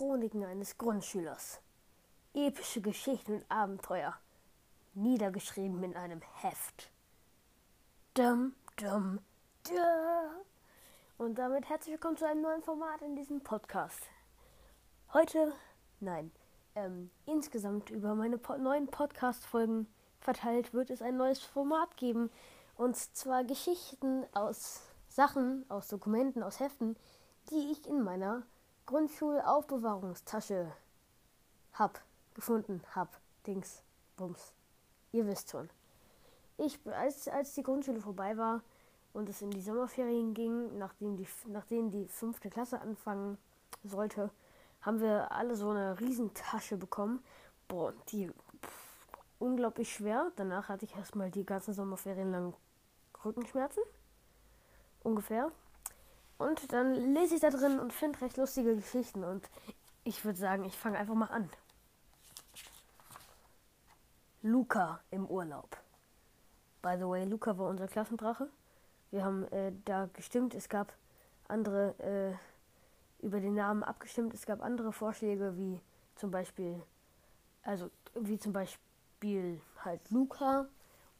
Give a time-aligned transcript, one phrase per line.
[0.00, 1.60] Chroniken eines Grundschülers.
[2.32, 4.16] Epische Geschichten und Abenteuer.
[4.94, 6.90] Niedergeschrieben in einem Heft.
[8.14, 9.18] Dum, dum,
[9.64, 10.30] da.
[11.18, 14.00] Und damit herzlich willkommen zu einem neuen Format in diesem Podcast.
[15.12, 15.52] Heute,
[16.00, 16.30] nein,
[16.76, 19.86] ähm, insgesamt über meine po neuen Podcast-Folgen
[20.18, 22.30] verteilt wird es ein neues Format geben.
[22.74, 26.96] Und zwar Geschichten aus Sachen, aus Dokumenten, aus Heften,
[27.50, 28.44] die ich in meiner
[28.90, 30.72] Grundschulaufbewahrungstasche
[31.74, 32.00] hab,
[32.34, 33.84] gefunden hab, Dings,
[34.16, 34.52] Bums.
[35.12, 35.70] Ihr wisst schon.
[36.56, 38.62] Ich, als, als die Grundschule vorbei war
[39.12, 43.38] und es in die Sommerferien ging, nachdem die, nachdem die fünfte Klasse anfangen
[43.84, 44.28] sollte,
[44.80, 47.22] haben wir alle so eine Riesentasche bekommen.
[47.68, 49.06] Boah, die pff,
[49.38, 50.32] unglaublich schwer.
[50.34, 52.54] Danach hatte ich erstmal die ganzen Sommerferien lang
[53.24, 53.84] Rückenschmerzen.
[55.04, 55.52] Ungefähr.
[56.40, 59.24] Und dann lese ich da drin und finde recht lustige Geschichten.
[59.24, 59.46] Und
[60.04, 61.50] ich würde sagen, ich fange einfach mal an.
[64.40, 65.76] Luca im Urlaub.
[66.80, 68.48] By the way, Luca war unser Klassendrache.
[69.10, 70.54] Wir haben äh, da gestimmt.
[70.54, 70.94] Es gab
[71.46, 72.34] andere, äh,
[73.22, 74.32] über den Namen abgestimmt.
[74.32, 75.78] Es gab andere Vorschläge, wie
[76.16, 76.82] zum Beispiel,
[77.64, 80.68] also wie zum Beispiel halt Luca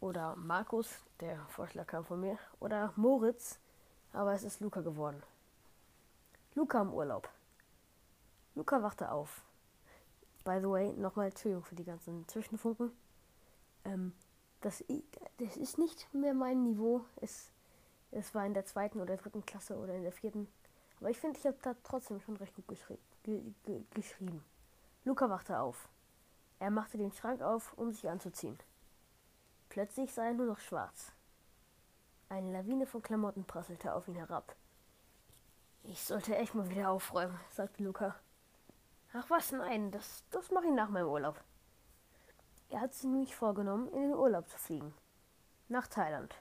[0.00, 0.88] oder Markus.
[1.20, 2.38] Der Vorschlag kam von mir.
[2.58, 3.60] Oder Moritz
[4.12, 5.22] aber es ist Luca geworden.
[6.54, 7.28] Luca im Urlaub.
[8.54, 9.42] Luca wachte auf.
[10.44, 12.90] By the way, nochmal Entschuldigung für die ganzen Zwischenfunken.
[13.84, 14.12] Ähm,
[14.60, 14.84] das,
[15.38, 17.04] das ist nicht mehr mein Niveau.
[17.16, 17.50] Es,
[18.10, 20.48] es war in der zweiten oder dritten Klasse oder in der vierten.
[20.98, 24.44] Aber ich finde, ich habe da trotzdem schon recht gut geschri ge ge geschrieben.
[25.04, 25.88] Luca wachte auf.
[26.58, 28.58] Er machte den Schrank auf, um sich anzuziehen.
[29.70, 31.12] Plötzlich sah er nur noch schwarz.
[32.30, 34.54] Eine Lawine von Klamotten prasselte auf ihn herab.
[35.82, 38.14] Ich sollte echt mal wieder aufräumen, sagte Luca.
[39.12, 41.42] Ach was, nein, das, das mache ich nach meinem Urlaub.
[42.68, 44.94] Er hat sich nämlich vorgenommen, in den Urlaub zu fliegen.
[45.66, 46.36] Nach Thailand.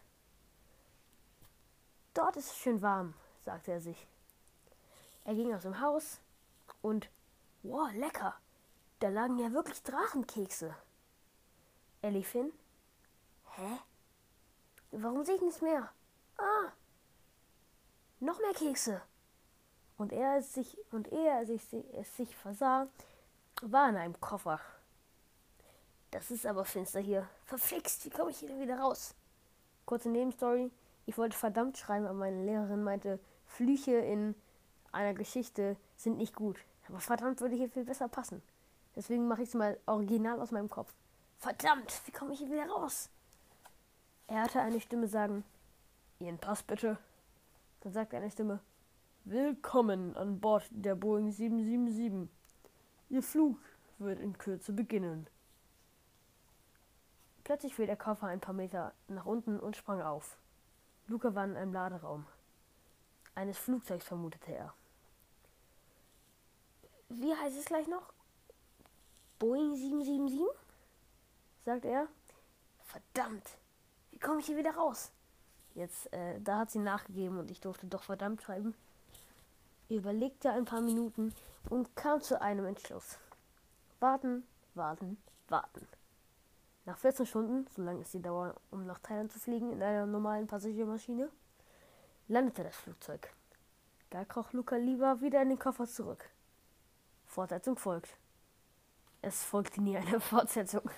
[2.14, 4.08] Dort ist es schön warm, sagte er sich.
[5.26, 6.22] Er ging aus dem Haus
[6.84, 7.10] und,
[7.64, 8.36] wow, lecker,
[9.00, 10.76] da lagen ja wirklich Drachenkekse.
[12.04, 12.54] Er lief hin.
[13.56, 13.80] Hä?
[14.92, 15.90] Warum sehe ich nichts mehr?
[16.38, 16.72] Ah!
[18.20, 19.02] Noch mehr Kekse!
[19.98, 21.62] Und er sich und er sich,
[21.94, 22.88] es sich versah,
[23.62, 24.60] war in einem Koffer.
[26.12, 27.28] Das ist aber finster hier.
[27.46, 29.14] Verflixt, wie komme ich hier denn wieder raus?
[29.86, 30.72] Kurze Nebenstory.
[31.06, 34.36] Ich wollte verdammt schreiben, aber meine Lehrerin meinte, Flüche in
[34.92, 36.58] einer Geschichte sind nicht gut.
[36.88, 38.42] Aber verdammt würde hier viel besser passen.
[38.96, 40.94] Deswegen mache ich es mal original aus meinem Kopf.
[41.38, 43.10] Verdammt, wie komme ich hier wieder raus?
[44.30, 45.44] Er hörte eine Stimme sagen,
[46.20, 47.00] Ihren Pass bitte.
[47.80, 48.60] Dann sagte eine Stimme,
[49.24, 52.30] Willkommen an Bord der Boeing 777.
[53.10, 53.58] Ihr Flug
[53.98, 55.26] wird in Kürze beginnen.
[57.44, 60.38] Plötzlich fiel der Koffer ein paar Meter nach unten und sprang auf.
[61.08, 62.28] Luca war in einem Laderaum.
[63.34, 64.76] Eines Flugzeugs vermutete er.
[67.10, 68.14] Wie heißt es gleich noch?
[69.40, 70.40] Boeing 777?
[71.66, 72.08] sagte er.
[72.84, 73.58] Verdammt,
[74.20, 75.12] wie komme ich hier wieder raus?
[75.76, 78.76] Jetzt, äh, da hat sie nachgegeben und ich durfte doch verdammt schreiben.
[79.88, 81.34] Überlegte ein paar Minuten
[81.70, 83.18] und kam zu einem Entschluss.
[84.02, 84.44] Warten,
[84.76, 85.88] warten, warten.
[86.84, 90.06] Nach 14 Stunden, so lange ist die Dauer, um nach Thailand zu fliegen, in einer
[90.06, 91.30] normalen Passagiermaschine,
[92.28, 93.32] landete das Flugzeug.
[94.10, 96.30] Da kroch Luca lieber wieder in den Koffer zurück.
[97.26, 98.18] Fortsetzung folgt.
[99.22, 100.90] Es folgte nie eine Fortsetzung.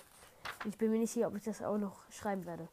[0.65, 2.67] Ich bin mir nicht sicher, ob ich das auch noch schreiben werde.